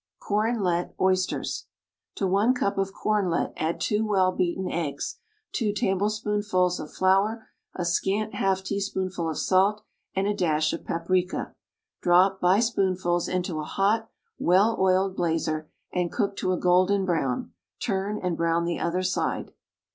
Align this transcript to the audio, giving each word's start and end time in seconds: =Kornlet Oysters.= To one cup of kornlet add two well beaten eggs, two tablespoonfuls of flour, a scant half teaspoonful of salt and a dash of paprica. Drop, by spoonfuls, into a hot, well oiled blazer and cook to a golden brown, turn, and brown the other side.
=Kornlet 0.19 0.95
Oysters.= 0.99 1.67
To 2.15 2.25
one 2.25 2.55
cup 2.55 2.79
of 2.79 2.91
kornlet 2.91 3.53
add 3.55 3.79
two 3.79 4.03
well 4.03 4.31
beaten 4.31 4.67
eggs, 4.67 5.19
two 5.51 5.71
tablespoonfuls 5.71 6.79
of 6.79 6.91
flour, 6.91 7.49
a 7.75 7.85
scant 7.85 8.33
half 8.33 8.63
teaspoonful 8.63 9.29
of 9.29 9.37
salt 9.37 9.83
and 10.15 10.25
a 10.25 10.33
dash 10.33 10.73
of 10.73 10.85
paprica. 10.85 11.53
Drop, 12.01 12.41
by 12.41 12.59
spoonfuls, 12.59 13.27
into 13.27 13.59
a 13.59 13.63
hot, 13.63 14.09
well 14.39 14.75
oiled 14.79 15.15
blazer 15.15 15.69
and 15.93 16.11
cook 16.11 16.35
to 16.37 16.51
a 16.51 16.57
golden 16.59 17.05
brown, 17.05 17.53
turn, 17.79 18.17
and 18.17 18.35
brown 18.35 18.65
the 18.65 18.79
other 18.79 19.03
side. 19.03 19.51